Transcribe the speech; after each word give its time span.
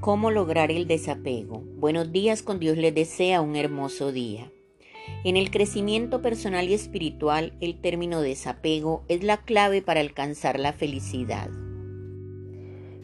¿Cómo 0.00 0.30
lograr 0.30 0.70
el 0.70 0.86
desapego? 0.86 1.62
Buenos 1.76 2.10
días, 2.10 2.42
con 2.42 2.58
Dios 2.58 2.78
les 2.78 2.94
desea 2.94 3.42
un 3.42 3.54
hermoso 3.54 4.12
día. 4.12 4.50
En 5.24 5.36
el 5.36 5.50
crecimiento 5.50 6.22
personal 6.22 6.70
y 6.70 6.72
espiritual, 6.72 7.52
el 7.60 7.82
término 7.82 8.22
desapego 8.22 9.04
es 9.08 9.22
la 9.22 9.42
clave 9.42 9.82
para 9.82 10.00
alcanzar 10.00 10.58
la 10.58 10.72
felicidad. 10.72 11.50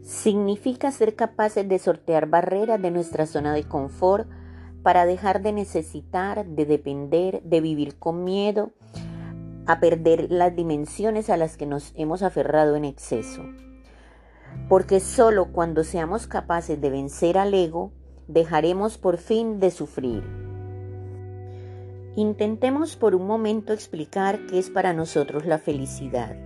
Significa 0.00 0.90
ser 0.90 1.14
capaces 1.14 1.68
de 1.68 1.78
sortear 1.78 2.26
barreras 2.26 2.80
de 2.80 2.90
nuestra 2.90 3.26
zona 3.26 3.52
de 3.52 3.64
confort 3.64 4.26
para 4.82 5.04
dejar 5.04 5.42
de 5.42 5.52
necesitar, 5.52 6.46
de 6.46 6.64
depender, 6.64 7.42
de 7.42 7.60
vivir 7.60 7.98
con 7.98 8.24
miedo, 8.24 8.72
a 9.66 9.78
perder 9.78 10.28
las 10.30 10.56
dimensiones 10.56 11.28
a 11.28 11.36
las 11.36 11.58
que 11.58 11.66
nos 11.66 11.92
hemos 11.96 12.22
aferrado 12.22 12.76
en 12.76 12.86
exceso 12.86 13.42
porque 14.68 15.00
solo 15.00 15.52
cuando 15.52 15.84
seamos 15.84 16.26
capaces 16.26 16.80
de 16.80 16.90
vencer 16.90 17.38
al 17.38 17.54
ego, 17.54 17.92
dejaremos 18.26 18.98
por 18.98 19.16
fin 19.16 19.60
de 19.60 19.70
sufrir. 19.70 20.22
Intentemos 22.16 22.96
por 22.96 23.14
un 23.14 23.26
momento 23.26 23.72
explicar 23.72 24.46
qué 24.46 24.58
es 24.58 24.70
para 24.70 24.92
nosotros 24.92 25.46
la 25.46 25.58
felicidad. 25.58 26.36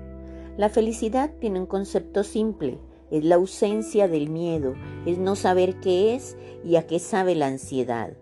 La 0.56 0.68
felicidad 0.68 1.32
tiene 1.40 1.60
un 1.60 1.66
concepto 1.66 2.24
simple, 2.24 2.78
es 3.10 3.24
la 3.24 3.36
ausencia 3.36 4.06
del 4.06 4.28
miedo, 4.28 4.74
es 5.06 5.18
no 5.18 5.34
saber 5.34 5.80
qué 5.80 6.14
es 6.14 6.36
y 6.64 6.76
a 6.76 6.86
qué 6.86 6.98
sabe 6.98 7.34
la 7.34 7.46
ansiedad. 7.46 8.12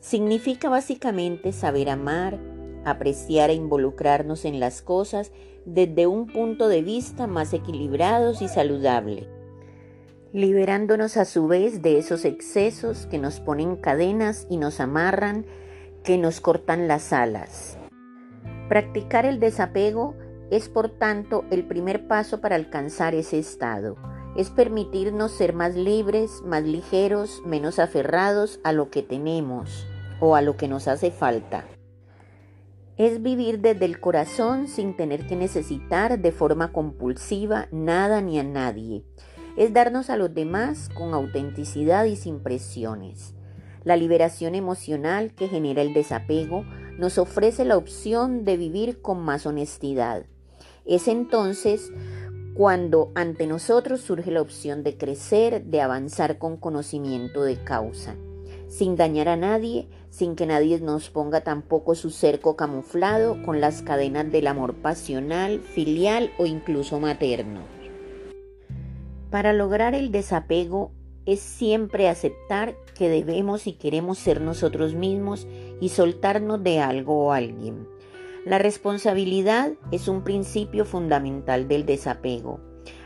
Significa 0.00 0.68
básicamente 0.68 1.52
saber 1.52 1.90
amar, 1.90 2.40
apreciar 2.84 3.50
e 3.50 3.54
involucrarnos 3.54 4.44
en 4.44 4.60
las 4.60 4.82
cosas 4.82 5.32
desde 5.64 6.06
un 6.06 6.26
punto 6.26 6.68
de 6.68 6.82
vista 6.82 7.26
más 7.26 7.52
equilibrado 7.52 8.32
y 8.40 8.48
saludable 8.48 9.28
liberándonos 10.32 11.18
a 11.18 11.24
su 11.24 11.46
vez 11.46 11.82
de 11.82 11.98
esos 11.98 12.24
excesos 12.24 13.06
que 13.06 13.18
nos 13.18 13.40
ponen 13.40 13.76
cadenas 13.76 14.46
y 14.48 14.56
nos 14.56 14.80
amarran, 14.80 15.44
que 16.02 16.16
nos 16.18 16.40
cortan 16.40 16.88
las 16.88 17.12
alas. 17.12 17.76
Practicar 18.68 19.26
el 19.26 19.40
desapego 19.40 20.14
es 20.50 20.68
por 20.68 20.88
tanto 20.88 21.44
el 21.50 21.64
primer 21.66 22.08
paso 22.08 22.40
para 22.40 22.56
alcanzar 22.56 23.14
ese 23.14 23.38
estado. 23.38 23.96
Es 24.34 24.48
permitirnos 24.48 25.32
ser 25.32 25.52
más 25.52 25.74
libres, 25.74 26.42
más 26.44 26.62
ligeros, 26.62 27.42
menos 27.44 27.78
aferrados 27.78 28.60
a 28.64 28.72
lo 28.72 28.90
que 28.90 29.02
tenemos 29.02 29.86
o 30.20 30.34
a 30.34 30.40
lo 30.40 30.56
que 30.56 30.68
nos 30.68 30.88
hace 30.88 31.10
falta. 31.10 31.64
Es 32.96 33.22
vivir 33.22 33.60
desde 33.60 33.84
el 33.84 34.00
corazón 34.00 34.68
sin 34.68 34.96
tener 34.96 35.26
que 35.26 35.36
necesitar 35.36 36.18
de 36.18 36.32
forma 36.32 36.72
compulsiva 36.72 37.68
nada 37.70 38.20
ni 38.20 38.38
a 38.38 38.44
nadie 38.44 39.04
es 39.56 39.72
darnos 39.72 40.10
a 40.10 40.16
los 40.16 40.34
demás 40.34 40.88
con 40.88 41.14
autenticidad 41.14 42.04
y 42.04 42.16
sin 42.16 42.40
presiones. 42.40 43.34
La 43.84 43.96
liberación 43.96 44.54
emocional 44.54 45.34
que 45.34 45.48
genera 45.48 45.82
el 45.82 45.92
desapego 45.92 46.64
nos 46.98 47.18
ofrece 47.18 47.64
la 47.64 47.76
opción 47.76 48.44
de 48.44 48.56
vivir 48.56 49.02
con 49.02 49.20
más 49.22 49.44
honestidad. 49.46 50.24
Es 50.84 51.08
entonces 51.08 51.90
cuando 52.54 53.10
ante 53.14 53.46
nosotros 53.46 54.00
surge 54.00 54.30
la 54.30 54.42
opción 54.42 54.82
de 54.82 54.96
crecer, 54.96 55.64
de 55.64 55.80
avanzar 55.80 56.38
con 56.38 56.56
conocimiento 56.56 57.42
de 57.42 57.62
causa, 57.62 58.14
sin 58.72 58.96
dañar 58.96 59.28
a 59.28 59.36
nadie, 59.36 59.86
sin 60.08 60.34
que 60.34 60.46
nadie 60.46 60.80
nos 60.80 61.10
ponga 61.10 61.42
tampoco 61.42 61.94
su 61.94 62.08
cerco 62.08 62.56
camuflado 62.56 63.42
con 63.42 63.60
las 63.60 63.82
cadenas 63.82 64.32
del 64.32 64.46
amor 64.46 64.76
pasional, 64.76 65.60
filial 65.60 66.30
o 66.38 66.46
incluso 66.46 66.98
materno. 66.98 67.60
Para 69.30 69.52
lograr 69.52 69.94
el 69.94 70.10
desapego 70.10 70.90
es 71.26 71.40
siempre 71.40 72.08
aceptar 72.08 72.74
que 72.94 73.10
debemos 73.10 73.66
y 73.66 73.74
queremos 73.74 74.18
ser 74.18 74.40
nosotros 74.40 74.94
mismos 74.94 75.46
y 75.82 75.90
soltarnos 75.90 76.64
de 76.64 76.80
algo 76.80 77.26
o 77.26 77.32
alguien. 77.32 77.86
La 78.46 78.56
responsabilidad 78.56 79.72
es 79.90 80.08
un 80.08 80.24
principio 80.24 80.86
fundamental 80.86 81.68
del 81.68 81.84
desapego. 81.84 82.58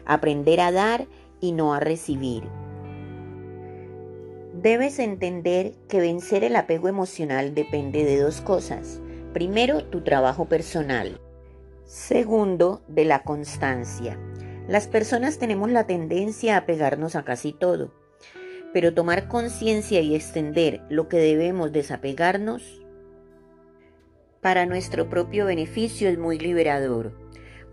Aprender 0.04 0.60
a 0.60 0.70
dar 0.70 1.08
y 1.40 1.50
no 1.50 1.74
a 1.74 1.80
recibir. 1.80 2.44
Debes 4.62 4.98
entender 5.00 5.74
que 5.86 6.00
vencer 6.00 6.42
el 6.42 6.56
apego 6.56 6.88
emocional 6.88 7.54
depende 7.54 8.04
de 8.04 8.18
dos 8.18 8.40
cosas. 8.40 9.02
Primero, 9.34 9.84
tu 9.84 10.02
trabajo 10.02 10.46
personal. 10.46 11.20
Segundo, 11.84 12.82
de 12.88 13.04
la 13.04 13.22
constancia. 13.22 14.18
Las 14.66 14.88
personas 14.88 15.38
tenemos 15.38 15.70
la 15.70 15.86
tendencia 15.86 16.56
a 16.56 16.64
pegarnos 16.64 17.16
a 17.16 17.24
casi 17.24 17.52
todo, 17.52 17.92
pero 18.72 18.94
tomar 18.94 19.28
conciencia 19.28 20.00
y 20.00 20.14
extender 20.14 20.80
lo 20.88 21.06
que 21.08 21.18
debemos 21.18 21.70
desapegarnos 21.70 22.82
para 24.40 24.64
nuestro 24.64 25.10
propio 25.10 25.44
beneficio 25.44 26.08
es 26.08 26.16
muy 26.16 26.38
liberador. 26.38 27.12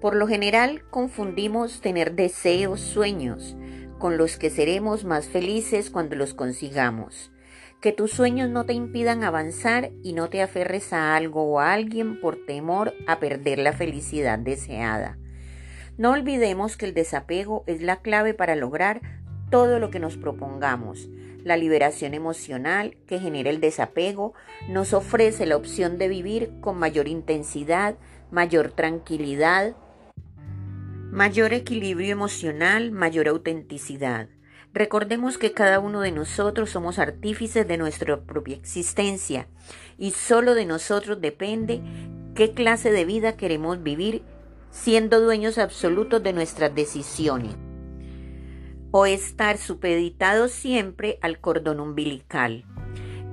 Por 0.02 0.18
lo 0.18 0.28
general 0.28 0.84
confundimos 0.90 1.80
tener 1.80 2.14
deseos, 2.14 2.82
sueños, 2.82 3.56
con 4.04 4.18
los 4.18 4.36
que 4.36 4.50
seremos 4.50 5.06
más 5.06 5.28
felices 5.28 5.90
cuando 5.90 6.18
los 6.18 6.34
consigamos. 6.34 7.32
Que 7.80 7.94
tus 7.94 8.12
sueños 8.12 8.50
no 8.50 8.66
te 8.66 8.74
impidan 8.74 9.24
avanzar 9.24 9.92
y 10.04 10.12
no 10.12 10.30
te 10.30 10.42
aferres 10.42 10.92
a 10.92 11.16
algo 11.16 11.44
o 11.44 11.62
a 11.62 11.72
alguien 11.72 12.20
por 12.20 12.46
temor 12.46 12.94
a 13.08 13.22
perder 13.22 13.60
la 13.60 13.72
felicidad 13.72 14.38
deseada. 14.38 15.18
No 15.98 16.12
olvidemos 16.12 16.76
que 16.76 16.86
el 16.86 16.94
desapego 16.94 17.64
es 17.66 17.82
la 17.82 18.02
clave 18.02 18.34
para 18.34 18.58
lograr 18.58 19.00
todo 19.50 19.80
lo 19.80 19.90
que 19.90 20.00
nos 20.00 20.18
propongamos. 20.18 21.08
La 21.46 21.56
liberación 21.56 22.14
emocional 22.14 22.98
que 23.08 23.20
genera 23.20 23.52
el 23.52 23.62
desapego 23.62 24.34
nos 24.68 24.92
ofrece 24.94 25.46
la 25.46 25.56
opción 25.56 25.98
de 25.98 26.10
vivir 26.10 26.52
con 26.60 26.78
mayor 26.78 27.08
intensidad, 27.08 27.96
mayor 28.32 28.74
tranquilidad, 28.74 29.78
mayor 31.14 31.54
equilibrio 31.54 32.12
emocional, 32.12 32.92
mayor 32.92 33.28
autenticidad. 33.28 34.30
Recordemos 34.74 35.38
que 35.38 35.52
cada 35.52 35.80
uno 35.80 36.02
de 36.02 36.12
nosotros 36.12 36.72
somos 36.72 36.98
artífices 36.98 37.68
de 37.68 37.78
nuestra 37.78 38.20
propia 38.22 38.56
existencia 38.56 39.48
y 40.00 40.10
solo 40.10 40.56
de 40.56 40.66
nosotros 40.66 41.22
depende 41.22 41.82
qué 42.34 42.54
clase 42.54 42.92
de 42.92 43.06
vida 43.06 43.38
queremos 43.38 43.84
vivir 43.84 44.24
siendo 44.72 45.22
dueños 45.22 45.60
absolutos 45.60 46.24
de 46.24 46.34
nuestras 46.34 46.74
decisiones, 46.74 47.56
o 48.90 49.06
estar 49.06 49.60
supeditados 49.60 50.52
siempre 50.52 51.20
al 51.22 51.40
cordón 51.40 51.80
umbilical. 51.80 52.66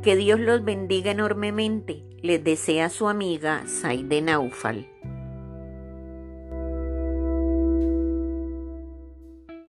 Que 0.03 0.17
Dios 0.17 0.39
los 0.39 0.63
bendiga 0.67 1.13
enormemente, 1.13 2.05
les 2.21 2.45
desea 2.45 2.91
su 2.91 3.09
amiga 3.09 3.67
Saide 3.67 4.21
Naufal. 4.21 4.87